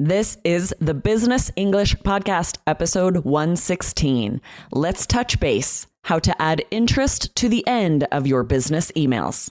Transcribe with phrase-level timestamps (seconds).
[0.00, 4.40] This is the Business English Podcast, episode 116.
[4.70, 9.50] Let's touch base how to add interest to the end of your business emails.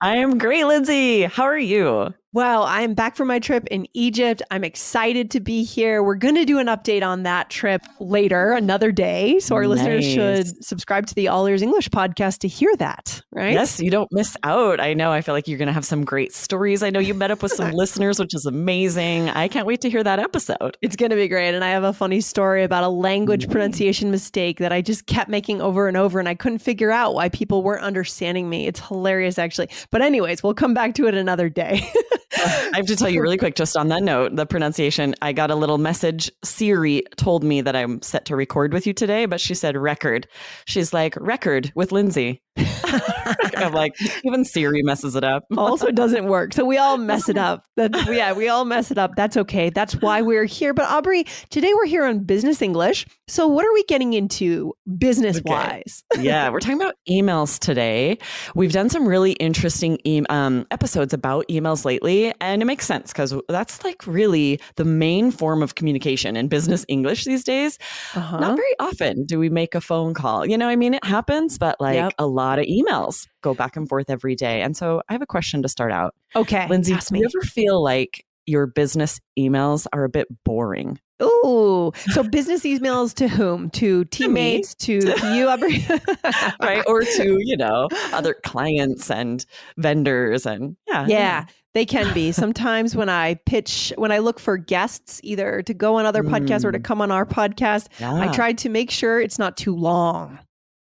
[0.00, 1.22] I am great, Lindsay.
[1.24, 2.14] How are you?
[2.32, 4.42] Well, I'm back from my trip in Egypt.
[4.50, 6.02] I'm excited to be here.
[6.02, 9.38] We're going to do an update on that trip later, another day.
[9.38, 9.70] So our nice.
[9.70, 13.52] listeners should subscribe to the All Ears English podcast to hear that, right?
[13.52, 14.80] Yes, you don't miss out.
[14.80, 15.12] I know.
[15.12, 16.82] I feel like you're going to have some great stories.
[16.82, 19.30] I know you met up with some listeners, which is amazing.
[19.30, 20.76] I can't wait to hear that episode.
[20.82, 21.54] It's going to be great.
[21.54, 23.52] And I have a funny story about a language mm-hmm.
[23.52, 27.14] pronunciation mistake that I just kept making over and over, and I couldn't figure out
[27.14, 28.66] why people weren't understanding me.
[28.66, 29.70] It's hilarious, actually.
[29.90, 31.80] But, anyways, we'll come back to it another day.
[32.36, 35.14] I have to tell you really quick, just on that note, the pronunciation.
[35.22, 36.30] I got a little message.
[36.44, 40.26] Siri told me that I'm set to record with you today, but she said record.
[40.66, 42.42] She's like, record with Lindsay.
[43.64, 45.44] I'm like, even Siri messes it up.
[45.56, 46.52] also doesn't work.
[46.52, 47.64] So we all mess it up.
[48.06, 49.16] Yeah, we all mess it up.
[49.16, 49.68] That's okay.
[49.68, 50.72] That's why we're here.
[50.72, 53.06] But Aubrey, today we're here on Business English.
[53.28, 56.04] So what are we getting into business wise?
[56.14, 56.22] Okay.
[56.22, 58.18] yeah, we're talking about emails today.
[58.54, 63.12] We've done some really interesting e- um, episodes about emails lately, and it makes sense
[63.12, 67.78] because that's like really the main form of communication in business English these days.
[68.14, 68.38] Uh-huh.
[68.38, 70.46] Not very often do we make a phone call.
[70.46, 72.12] You know, I mean, it happens, but like yep.
[72.18, 74.62] a lot of emails go back and forth every day.
[74.62, 76.14] And so I have a question to start out.
[76.34, 76.66] Okay.
[76.68, 80.98] Lindsay, do you ever feel like your business emails are a bit boring?
[81.22, 83.70] Ooh, so business emails to whom?
[83.70, 85.46] To teammates, to, to you,
[86.60, 86.82] right?
[86.86, 89.46] Or to you know other clients and
[89.78, 92.32] vendors, and yeah, yeah, they can be.
[92.32, 96.28] Sometimes when I pitch, when I look for guests, either to go on other mm.
[96.28, 96.84] podcasts or to mm.
[96.84, 98.12] come on our podcast, yeah.
[98.12, 100.38] I try to make sure it's not too long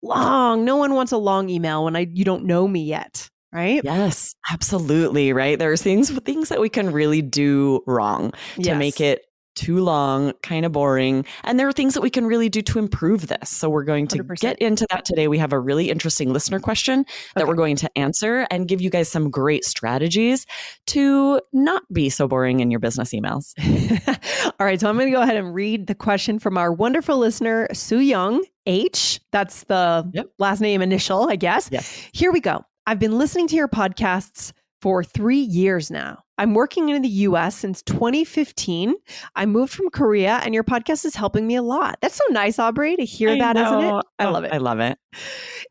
[0.03, 0.65] long.
[0.65, 3.81] No one wants a long email when I you don't know me yet, right?
[3.85, 5.59] Yes, absolutely, right?
[5.59, 8.79] There's things things that we can really do wrong to yes.
[8.79, 9.25] make it
[9.59, 11.25] too long, kind of boring.
[11.43, 13.51] And there are things that we can really do to improve this.
[13.51, 14.39] So we're going to 100%.
[14.39, 15.27] get into that today.
[15.27, 17.05] We have a really interesting listener question
[17.35, 17.49] that okay.
[17.49, 20.47] we're going to answer and give you guys some great strategies
[20.87, 23.53] to not be so boring in your business emails.
[24.61, 24.81] All right.
[24.81, 27.99] So I'm going to go ahead and read the question from our wonderful listener, Sue
[27.99, 29.21] Young H.
[29.33, 30.31] That's the yep.
[30.39, 31.69] last name initial, I guess.
[31.73, 32.09] Yes.
[32.13, 32.65] Here we go.
[32.87, 36.23] I've been listening to your podcasts for three years now.
[36.39, 38.95] I'm working in the US since 2015.
[39.35, 41.99] I moved from Korea, and your podcast is helping me a lot.
[42.01, 44.07] That's so nice, Aubrey, to hear I that, not it?
[44.21, 44.53] I oh, love it.
[44.53, 44.99] I love it.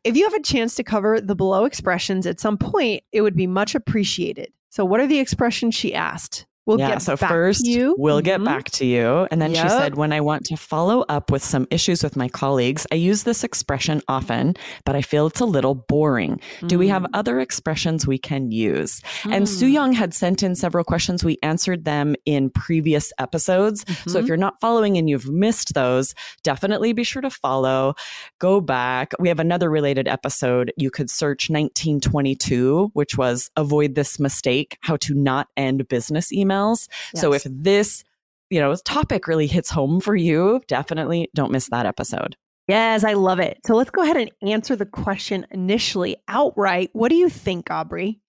[0.04, 3.36] If you have a chance to cover the below expressions at some point, it would
[3.36, 4.52] be much appreciated.
[4.68, 6.46] So, what are the expressions she asked?
[6.68, 8.24] We'll yeah, so first we'll mm-hmm.
[8.24, 9.26] get back to you.
[9.30, 9.64] And then yep.
[9.64, 12.96] she said, when I want to follow up with some issues with my colleagues, I
[12.96, 16.38] use this expression often, but I feel it's a little boring.
[16.60, 16.68] Mm.
[16.68, 17.08] Do we have mm.
[17.14, 19.00] other expressions we can use?
[19.22, 19.34] Mm.
[19.34, 21.24] And Sue Young had sent in several questions.
[21.24, 23.86] We answered them in previous episodes.
[23.88, 24.26] So if mm-hmm.
[24.26, 27.94] you're not following and you've missed those, definitely be sure to follow.
[28.40, 29.12] Go back.
[29.18, 30.70] We have another related episode.
[30.76, 36.57] You could search 1922, which was avoid this mistake, how to not end business email
[36.58, 36.88] emails.
[37.14, 37.20] Yes.
[37.20, 38.04] So if this,
[38.50, 42.36] you know, topic really hits home for you, definitely don't miss that episode.
[42.66, 43.58] Yes, I love it.
[43.66, 46.90] So let's go ahead and answer the question initially outright.
[46.92, 48.20] What do you think, Aubrey?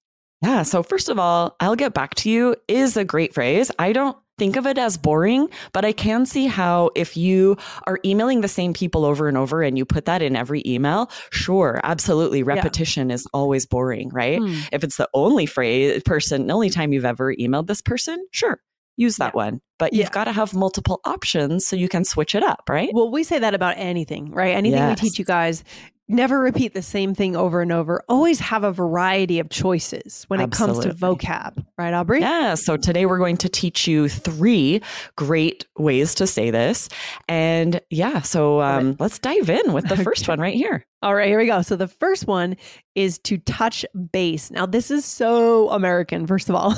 [0.41, 0.63] Yeah.
[0.63, 3.71] So, first of all, I'll get back to you is a great phrase.
[3.77, 7.99] I don't think of it as boring, but I can see how if you are
[8.03, 11.79] emailing the same people over and over and you put that in every email, sure,
[11.83, 12.41] absolutely.
[12.41, 13.15] Repetition yeah.
[13.15, 14.39] is always boring, right?
[14.39, 14.59] Hmm.
[14.71, 18.59] If it's the only phrase, person, the only time you've ever emailed this person, sure,
[18.95, 19.43] use that yeah.
[19.43, 19.61] one.
[19.77, 20.11] But you've yeah.
[20.11, 22.89] got to have multiple options so you can switch it up, right?
[22.93, 24.55] Well, we say that about anything, right?
[24.55, 25.01] Anything yes.
[25.01, 25.63] we teach you guys
[26.09, 28.03] never repeat the same thing over and over.
[28.09, 30.79] Always have a variety of choices when Absolutely.
[30.79, 32.21] it comes to vocab, right, Aubrey?
[32.21, 32.55] Yeah.
[32.55, 34.81] So today we're going to teach you three
[35.15, 36.89] great ways to say this.
[37.27, 40.85] And yeah, so um, let's dive in with the first one right here.
[41.01, 41.61] All right, here we go.
[41.61, 42.57] So the first one
[42.93, 44.51] is to touch base.
[44.51, 46.75] Now, this is so American, first of all.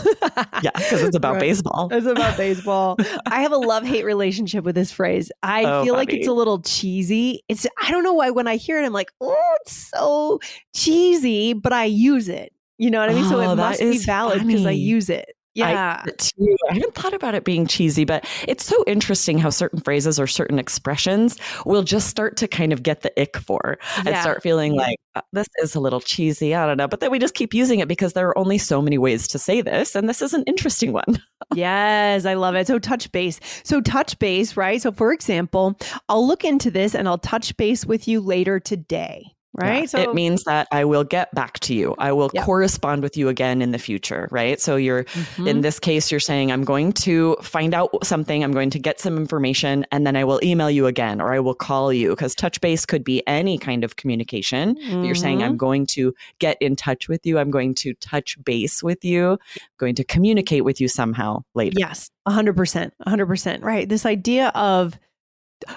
[0.62, 1.40] yeah, because it's about right.
[1.40, 1.90] baseball.
[1.92, 2.98] It's about baseball.
[3.26, 5.32] I have a love hate relationship with this phrase.
[5.42, 7.42] I oh, feel like it's a little cheesy.
[7.50, 10.40] It's, I don't know why when I hear it, I'm like, oh, it's so
[10.76, 12.54] cheesy, but I use it.
[12.78, 13.26] You know what I mean?
[13.26, 15.36] Oh, so it oh, must be valid because I use it.
[15.54, 16.04] Yeah.
[16.06, 16.56] I, too.
[16.70, 20.28] I haven't thought about it being cheesy, but it's so interesting how certain phrases or
[20.28, 24.04] certain expressions will just start to kind of get the ick for yeah.
[24.06, 26.56] and start feeling like uh, this is a little cheesy.
[26.56, 26.88] I don't know.
[26.88, 29.40] But then we just keep using it because there are only so many ways to
[29.40, 29.96] say this.
[29.96, 31.22] And this is an interesting one.
[31.54, 32.68] yes, I love it.
[32.68, 33.40] So touch base.
[33.64, 34.82] So touch base, right?
[34.82, 35.78] So for example,
[36.08, 39.82] I'll look into this and I'll touch base with you later today right?
[39.82, 39.86] Yeah.
[39.86, 41.96] So it means that I will get back to you.
[41.98, 42.46] I will yep.
[42.46, 44.60] correspond with you again in the future, right?
[44.60, 45.48] So you're mm-hmm.
[45.48, 49.00] in this case you're saying I'm going to find out something, I'm going to get
[49.00, 52.36] some information and then I will email you again or I will call you because
[52.36, 54.76] touch base could be any kind of communication.
[54.76, 55.04] Mm-hmm.
[55.04, 55.58] You're saying I'm mm-hmm.
[55.58, 59.38] going to get in touch with you, I'm going to touch base with you, I'm
[59.78, 61.76] going to communicate with you somehow later.
[61.78, 62.10] Yes.
[62.28, 62.92] 100%.
[63.06, 63.64] 100%.
[63.64, 63.90] Right.
[63.90, 64.98] This idea of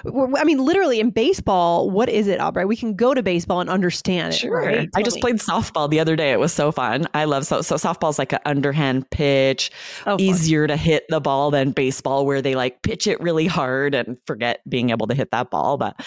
[0.03, 2.65] I mean, literally in baseball, what is it, Aubrey?
[2.65, 4.37] We can go to baseball and understand it.
[4.37, 4.57] Sure.
[4.57, 4.89] Right?
[4.95, 5.21] I just me.
[5.21, 6.31] played softball the other day.
[6.31, 7.07] It was so fun.
[7.13, 9.71] I love so so softball's like an underhand pitch,
[10.05, 13.93] oh, easier to hit the ball than baseball, where they like pitch it really hard
[13.93, 15.77] and forget being able to hit that ball.
[15.77, 15.99] But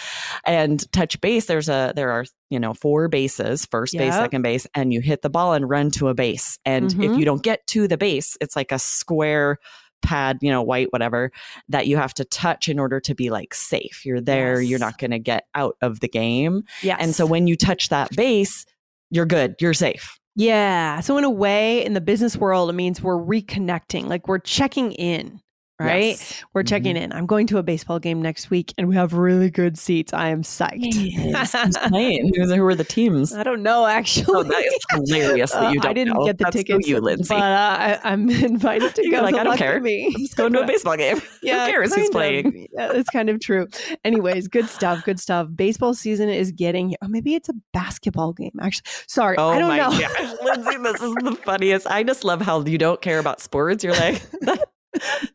[0.45, 4.01] and touch base, there's a there are you know four bases, first yep.
[4.01, 6.59] base, second base, and you hit the ball and run to a base.
[6.65, 7.03] And mm-hmm.
[7.03, 9.57] if you don't get to the base, it's like a square
[10.01, 11.31] pad, you know, white, whatever,
[11.69, 14.05] that you have to touch in order to be like safe.
[14.05, 14.69] You're there, yes.
[14.69, 16.63] you're not going to get out of the game.
[16.81, 16.97] Yeah.
[16.99, 18.65] And so when you touch that base,
[19.09, 20.19] you're good, you're safe.
[20.35, 21.01] Yeah.
[21.01, 24.91] So in a way, in the business world, it means we're reconnecting, like we're checking
[24.93, 25.41] in
[25.79, 26.03] right?
[26.05, 26.43] Yes.
[26.53, 27.05] We're checking mm-hmm.
[27.05, 27.13] in.
[27.13, 30.13] I'm going to a baseball game next week and we have really good seats.
[30.13, 30.77] I am psyched.
[30.79, 31.53] Yes.
[32.55, 33.33] Who are the teams?
[33.33, 34.25] I don't know, actually.
[34.29, 34.79] Oh, that is
[35.09, 36.25] hilarious that you don't uh, I didn't know.
[36.25, 37.33] get the That's tickets, you, Lindsay.
[37.33, 39.21] but uh, I, am invited to You're go.
[39.21, 39.79] like, I don't care.
[39.79, 40.07] Me.
[40.13, 41.21] I'm just going to a baseball game.
[41.41, 42.67] yeah, Who cares who's playing?
[42.73, 43.67] Yeah, it's kind of true.
[44.03, 45.03] Anyways, good stuff.
[45.05, 45.47] Good stuff.
[45.55, 48.85] Baseball season is getting, oh, maybe it's a basketball game, actually.
[49.07, 49.89] Sorry, oh I don't know.
[49.89, 50.35] Gosh.
[50.43, 51.87] Lindsay, this is the funniest.
[51.87, 53.83] I just love how you don't care about sports.
[53.83, 54.21] You're like,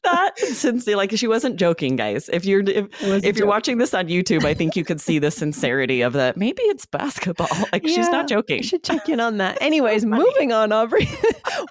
[0.02, 2.28] that sincere like she wasn't joking guys.
[2.28, 5.30] If you're if, if you're watching this on youtube i think you could see the
[5.30, 7.48] sincerity of that maybe it's basketball.
[7.72, 8.58] Like yeah, she's not joking.
[8.58, 9.58] I should check in on that.
[9.60, 11.08] Anyways so moving on aubrey.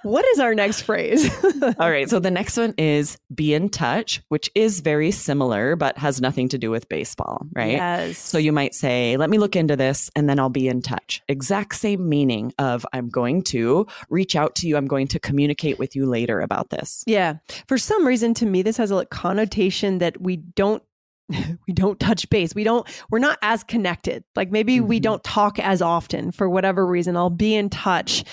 [0.02, 1.30] What is our next phrase?
[1.78, 5.96] All right so the next one is be in touch which is very similar but
[5.98, 7.72] has nothing to do with baseball right?
[7.72, 8.18] Yes.
[8.18, 11.22] So you might say let me look into this and then i'll be in touch.
[11.28, 14.76] Exact same meaning of i'm going to reach out to you.
[14.76, 17.04] I'm going to communicate with you later about this.
[17.06, 17.34] Yeah.
[17.68, 20.82] For some reason to me this has a connotation that we don't
[21.66, 22.54] we don't touch base.
[22.54, 24.24] We don't we're not as connected.
[24.36, 24.86] Like maybe mm-hmm.
[24.86, 27.16] we don't talk as often for whatever reason.
[27.16, 28.24] I'll be in touch.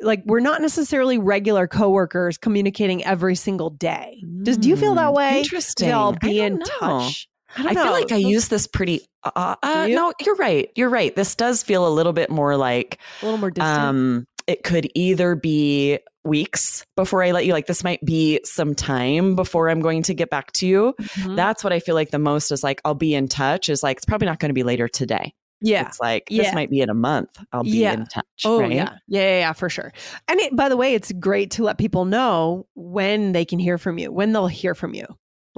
[0.00, 4.22] Like we're not necessarily regular coworkers communicating every single day.
[4.42, 5.38] Does do you feel that mm, way?
[5.40, 5.92] Interesting.
[5.92, 6.64] I'll be in know.
[6.78, 7.28] touch.
[7.56, 9.04] I, I feel like I use this pretty.
[9.24, 9.96] Uh, uh, you?
[9.96, 10.70] No, you're right.
[10.76, 11.14] You're right.
[11.14, 13.78] This does feel a little bit more like a little more distant.
[13.78, 17.52] Um, it could either be weeks before I let you.
[17.52, 20.94] Like, this might be some time before I'm going to get back to you.
[21.00, 21.36] Mm-hmm.
[21.36, 23.96] That's what I feel like the most is like, I'll be in touch, is like,
[23.96, 25.34] it's probably not going to be later today.
[25.62, 25.86] Yeah.
[25.86, 26.44] It's like, yeah.
[26.44, 27.38] this might be in a month.
[27.52, 27.92] I'll be yeah.
[27.92, 28.24] in touch.
[28.44, 28.72] Oh, right?
[28.72, 28.96] yeah.
[29.08, 29.20] yeah.
[29.20, 29.92] Yeah, yeah, for sure.
[30.26, 33.76] And it, by the way, it's great to let people know when they can hear
[33.76, 35.06] from you, when they'll hear from you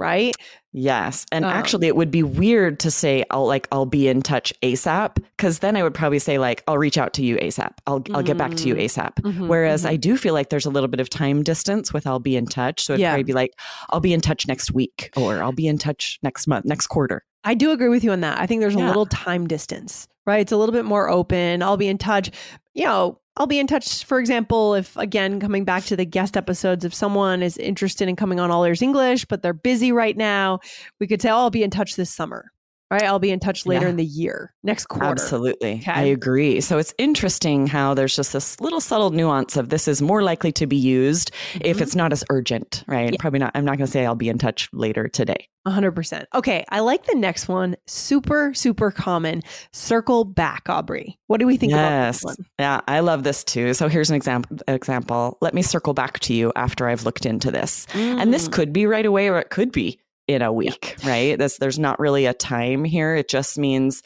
[0.03, 0.35] right?
[0.73, 1.25] Yes.
[1.31, 4.53] And um, actually it would be weird to say I'll like I'll be in touch
[4.61, 7.71] ASAP cuz then I would probably say like I'll reach out to you ASAP.
[7.87, 8.15] I'll mm-hmm.
[8.15, 9.15] I'll get back to you mm, ASAP.
[9.21, 9.91] Mm-hmm, Whereas mm-hmm.
[9.91, 12.45] I do feel like there's a little bit of time distance with I'll be in
[12.45, 12.83] touch.
[12.83, 13.11] So it'd yeah.
[13.11, 13.51] probably be like
[13.91, 17.23] I'll be in touch next week or I'll be in touch next month, next quarter.
[17.43, 18.39] I do agree with you on that.
[18.39, 18.85] I think there's yeah.
[18.85, 20.39] a little time distance, right?
[20.39, 21.61] It's a little bit more open.
[21.61, 22.31] I'll be in touch.
[22.73, 26.37] You know, I'll be in touch, for example, if again, coming back to the guest
[26.37, 30.15] episodes, if someone is interested in coming on All Ears English, but they're busy right
[30.15, 30.59] now,
[30.99, 32.51] we could say, oh, I'll be in touch this summer.
[32.91, 33.03] Right.
[33.03, 33.89] I'll be in touch later yeah.
[33.89, 35.07] in the year, next quarter.
[35.07, 35.75] Absolutely.
[35.75, 35.91] Okay.
[35.91, 36.61] I agree.
[36.61, 40.51] So it's interesting how there's just this little subtle nuance of this is more likely
[40.51, 41.61] to be used mm-hmm.
[41.63, 43.11] if it's not as urgent, right?
[43.11, 43.17] Yeah.
[43.19, 43.51] Probably not.
[43.55, 45.49] I'm not going to say I'll be in touch later today.
[45.65, 46.25] 100%.
[46.35, 46.65] Okay.
[46.69, 47.75] I like the next one.
[47.87, 49.41] Super, super common.
[49.71, 51.17] Circle back, Aubrey.
[51.27, 51.79] What do we think yes.
[51.79, 52.47] about this one?
[52.59, 53.73] Yeah, I love this too.
[53.73, 54.57] So here's an example.
[54.67, 55.37] Example.
[55.41, 57.87] Let me circle back to you after I've looked into this.
[57.93, 58.21] Mm.
[58.21, 58.51] And this mm.
[58.51, 61.09] could be right away or it could be in a week, yeah.
[61.09, 61.37] right?
[61.37, 63.15] This, there's not really a time here.
[63.15, 64.01] It just means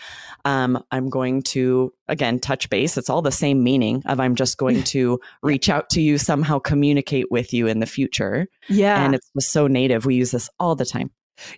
[0.45, 2.97] um, I'm going to, again, touch base.
[2.97, 6.59] It's all the same meaning of I'm just going to reach out to you, somehow
[6.59, 8.47] communicate with you in the future.
[8.67, 9.03] Yeah.
[9.03, 10.05] And it's just so native.
[10.05, 11.11] We use this all the time.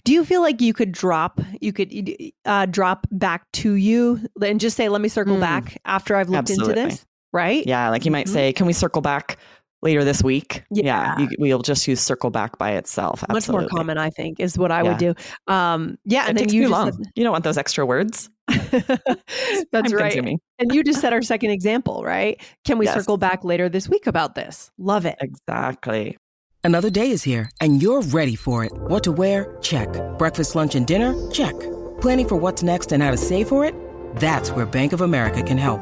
[0.04, 1.94] Do you feel like you could drop, you could
[2.44, 5.42] uh, drop back to you and just say, let me circle mm.
[5.42, 6.82] back after I've looked Absolutely.
[6.82, 7.06] into this?
[7.32, 7.66] Right?
[7.66, 7.90] Yeah.
[7.90, 8.34] Like you might mm-hmm.
[8.34, 9.38] say, can we circle back
[9.82, 10.64] later this week.
[10.70, 13.24] Yeah, yeah you, we'll just use circle back by itself.
[13.30, 13.64] Absolutely.
[13.64, 14.90] Much more common, I think, is what I yeah.
[14.90, 15.14] would do.
[15.48, 17.06] Um, yeah, it and then you just long.
[17.16, 18.30] you don't want those extra words.
[19.72, 20.40] That's right.
[20.60, 22.42] And you just said our second example, right?
[22.66, 22.96] Can we yes.
[22.96, 24.72] circle back later this week about this?
[24.78, 25.18] Love it.
[25.22, 26.18] Exactly.
[26.64, 28.72] Another day is here, and you're ready for it.
[28.74, 29.58] What to wear?
[29.62, 29.90] Check.
[30.18, 31.14] Breakfast, lunch, and dinner?
[31.32, 31.58] Check.
[32.02, 33.74] Planning for what's next and how to save for it?
[34.18, 35.82] That's where Bank of America can help.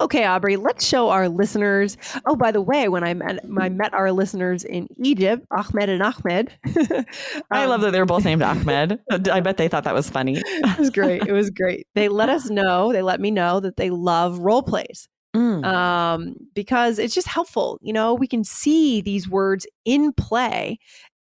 [0.00, 1.98] Okay, Aubrey, let's show our listeners.
[2.24, 6.02] Oh, by the way, when I met, I met our listeners in Egypt, Ahmed and
[6.02, 6.52] Ahmed.
[6.64, 7.04] um,
[7.50, 8.98] I love that they're both named Ahmed.
[9.10, 10.40] I bet they thought that was funny.
[10.44, 11.26] it was great.
[11.26, 11.86] It was great.
[11.94, 15.08] They let us know, they let me know that they love role plays.
[15.36, 15.64] Mm.
[15.64, 17.78] Um, because it's just helpful.
[17.82, 20.78] You know, we can see these words in play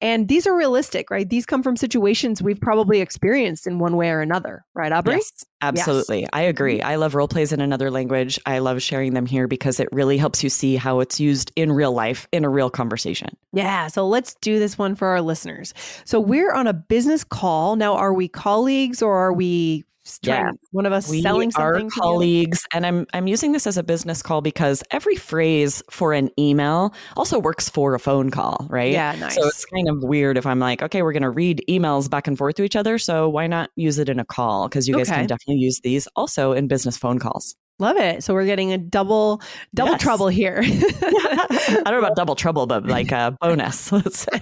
[0.04, 1.26] and these are realistic, right?
[1.26, 5.14] These come from situations we've probably experienced in one way or another, right, Aubrey?
[5.14, 6.20] Yes, absolutely.
[6.20, 6.30] Yes.
[6.34, 6.80] I agree.
[6.80, 6.88] Mm-hmm.
[6.88, 8.38] I love role plays in another language.
[8.44, 11.72] I love sharing them here because it really helps you see how it's used in
[11.72, 13.34] real life in a real conversation.
[13.54, 13.86] Yeah.
[13.86, 15.72] So let's do this one for our listeners.
[16.04, 17.76] So we're on a business call.
[17.76, 19.86] Now, are we colleagues or are we
[20.22, 20.50] yeah.
[20.72, 23.82] one of us we selling something are colleagues and i'm i'm using this as a
[23.82, 28.92] business call because every phrase for an email also works for a phone call right
[28.92, 29.34] yeah nice.
[29.34, 32.26] so it's kind of weird if i'm like okay we're going to read emails back
[32.26, 34.94] and forth to each other so why not use it in a call because you
[34.94, 35.20] guys okay.
[35.20, 38.22] can definitely use these also in business phone calls Love it.
[38.22, 39.42] So we're getting a double
[39.74, 40.02] double yes.
[40.02, 40.60] trouble here.
[40.64, 44.40] I don't know about double trouble, but like a bonus, let's say.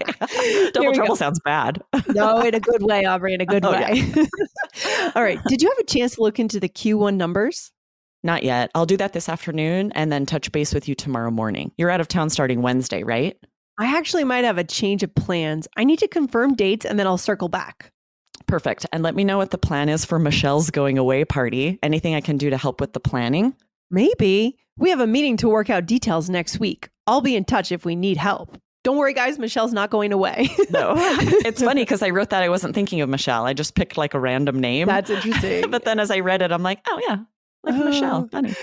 [0.73, 1.15] double trouble go.
[1.15, 1.83] sounds bad.
[2.09, 4.05] no, in a good way, Aubrey, in a good oh, way.
[4.15, 5.13] Yeah.
[5.15, 5.41] All right.
[5.47, 7.73] Did you have a chance to look into the Q1 numbers?
[8.23, 8.71] Not yet.
[8.75, 11.73] I'll do that this afternoon and then touch base with you tomorrow morning.
[11.77, 13.37] You're out of town starting Wednesday, right?
[13.79, 15.67] I actually might have a change of plans.
[15.77, 17.92] I need to confirm dates and then I'll circle back.
[18.47, 18.87] Perfect.
[18.93, 21.79] And let me know what the plan is for Michelle's going away party.
[21.83, 23.55] Anything I can do to help with the planning?
[23.91, 24.57] Maybe.
[24.79, 26.89] We have a meeting to work out details next week.
[27.07, 28.59] I'll be in touch if we need help.
[28.85, 29.39] Don't worry, guys.
[29.39, 30.51] Michelle's not going away.
[30.71, 33.45] no, it's funny because I wrote that I wasn't thinking of Michelle.
[33.45, 34.89] I just picked like a random name.
[34.89, 35.71] That's interesting.
[35.71, 37.19] but then as I read it, I'm like, oh yeah,
[37.63, 38.29] like oh, Michelle.
[38.29, 38.55] Funny.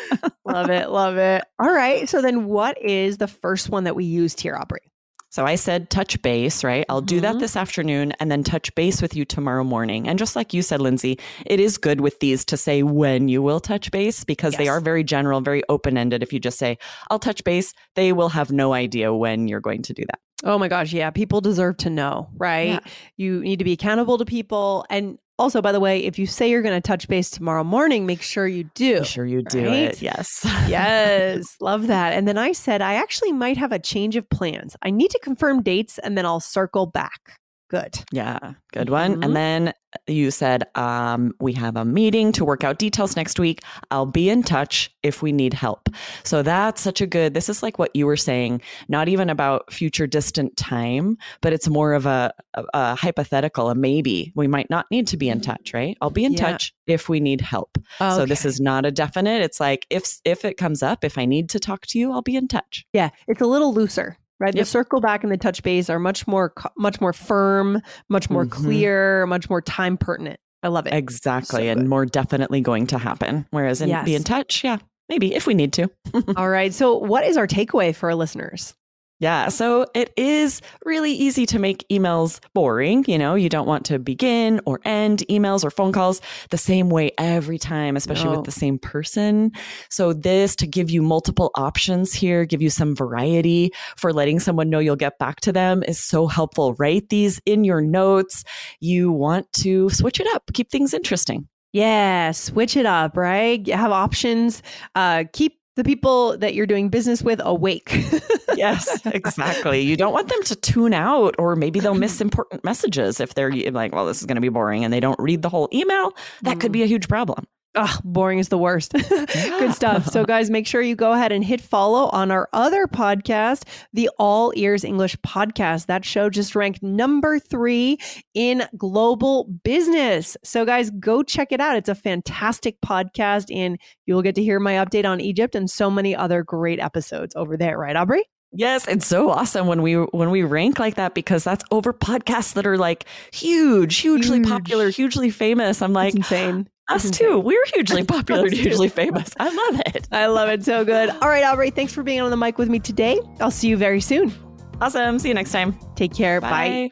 [0.45, 0.89] love it.
[0.89, 1.45] Love it.
[1.57, 2.09] All right.
[2.09, 4.88] So then, what is the first one that we used here, Aubrey?
[5.29, 6.85] So I said touch base, right?
[6.89, 7.05] I'll mm-hmm.
[7.05, 7.39] do that mm-hmm.
[7.39, 10.07] this afternoon and then touch base with you tomorrow morning.
[10.07, 13.41] And just like you said, Lindsay, it is good with these to say when you
[13.41, 14.59] will touch base because yes.
[14.59, 16.23] they are very general, very open ended.
[16.23, 16.77] If you just say,
[17.09, 20.19] I'll touch base, they will have no idea when you're going to do that.
[20.43, 20.93] Oh my gosh.
[20.93, 21.11] Yeah.
[21.11, 22.69] People deserve to know, right?
[22.69, 22.79] Yeah.
[23.17, 24.85] You need to be accountable to people.
[24.89, 28.05] And also, by the way, if you say you're going to touch base tomorrow morning,
[28.05, 28.95] make sure you do.
[28.95, 29.73] Make sure you do right?
[29.75, 30.01] it.
[30.01, 30.41] Yes.
[30.67, 31.55] yes.
[31.61, 32.13] Love that.
[32.13, 34.75] And then I said, I actually might have a change of plans.
[34.81, 37.39] I need to confirm dates and then I'll circle back.
[37.69, 38.03] Good.
[38.11, 39.13] Yeah, good one.
[39.13, 39.23] Mm-hmm.
[39.23, 39.73] And then
[40.07, 43.61] you said, um, we have a meeting to work out details next week.
[43.91, 45.87] I'll be in touch if we need help.
[46.23, 49.71] So that's such a good, this is like what you were saying, not even about
[49.71, 54.31] future distant time, but it's more of a, a, a hypothetical, a maybe.
[54.35, 55.95] We might not need to be in touch, right?
[56.01, 56.51] I'll be in yeah.
[56.51, 57.77] touch if we need help.
[58.01, 58.15] Okay.
[58.15, 59.41] So this is not a definite.
[59.41, 62.21] It's like if if it comes up, if I need to talk to you, I'll
[62.21, 62.85] be in touch.
[62.93, 64.61] Yeah, it's a little looser right yep.
[64.61, 68.45] the circle back and the touch base are much more much more firm much more
[68.45, 68.63] mm-hmm.
[68.63, 72.97] clear much more time pertinent i love it exactly so and more definitely going to
[72.97, 74.05] happen whereas in yes.
[74.05, 74.77] be in touch yeah
[75.07, 75.89] maybe if we need to
[76.35, 78.73] all right so what is our takeaway for our listeners
[79.19, 79.49] yeah.
[79.49, 83.03] So it is really easy to make emails boring.
[83.07, 86.21] You know, you don't want to begin or end emails or phone calls
[86.51, 88.37] the same way every time, especially no.
[88.37, 89.51] with the same person.
[89.89, 94.69] So this to give you multiple options here, give you some variety for letting someone
[94.69, 96.75] know you'll get back to them is so helpful.
[96.75, 98.45] Write these in your notes.
[98.79, 101.47] You want to switch it up, keep things interesting.
[101.73, 103.67] Yeah, switch it up, right?
[103.67, 104.63] Have options.
[104.95, 107.89] Uh, keep the people that you're doing business with awake.
[108.59, 109.81] yes, exactly.
[109.81, 113.51] You don't want them to tune out, or maybe they'll miss important messages if they're
[113.71, 116.13] like, well, this is going to be boring and they don't read the whole email.
[116.43, 116.61] That mm.
[116.61, 117.47] could be a huge problem.
[117.75, 118.93] Ugh, boring is the worst.
[119.09, 120.07] Good stuff.
[120.07, 124.09] So, guys, make sure you go ahead and hit follow on our other podcast, the
[124.17, 125.85] All Ears English Podcast.
[125.85, 127.99] That show just ranked number three
[128.33, 130.35] in global business.
[130.43, 131.77] So, guys, go check it out.
[131.77, 135.91] It's a fantastic podcast, and you'll get to hear my update on Egypt and so
[135.91, 138.23] many other great episodes over there, right, Aubrey?
[138.51, 142.53] Yes, it's so awesome when we when we rank like that because that's over podcasts
[142.53, 144.47] that are like huge, hugely huge.
[144.47, 145.81] popular, hugely famous.
[145.81, 146.69] I'm like, ah, it's insane.
[146.89, 147.37] Us too.
[147.39, 149.29] We're hugely popular hugely famous.
[149.39, 150.07] I love it.
[150.11, 151.09] I love it so good.
[151.09, 153.19] All right, Aubrey, thanks for being on the mic with me today.
[153.39, 154.33] I'll see you very soon.
[154.81, 155.19] Awesome.
[155.19, 155.77] See you next time.
[155.95, 156.41] Take care.
[156.41, 156.49] Bye.
[156.49, 156.91] Bye.